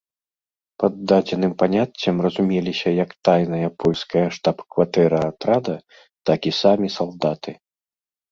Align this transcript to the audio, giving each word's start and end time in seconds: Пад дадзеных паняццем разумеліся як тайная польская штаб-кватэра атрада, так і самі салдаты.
Пад 0.83 0.93
дадзеных 1.09 1.51
паняццем 1.61 2.15
разумеліся 2.25 2.89
як 3.03 3.11
тайная 3.29 3.69
польская 3.85 4.25
штаб-кватэра 4.37 5.19
атрада, 5.31 5.75
так 6.31 6.39
і 6.53 6.57
самі 6.61 6.87
салдаты. 6.97 7.51